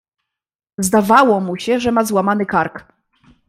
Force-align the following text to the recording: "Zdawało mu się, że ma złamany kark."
"Zdawało 0.77 1.39
mu 1.39 1.57
się, 1.57 1.79
że 1.79 1.91
ma 1.91 2.03
złamany 2.05 2.45
kark." 2.45 2.85